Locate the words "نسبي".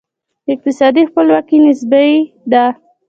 1.65-2.09